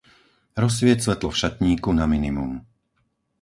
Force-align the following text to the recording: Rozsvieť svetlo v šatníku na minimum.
Rozsvieť 0.63 0.99
svetlo 1.05 1.29
v 1.31 1.37
šatníku 1.41 1.89
na 1.99 2.05
minimum. 2.13 2.51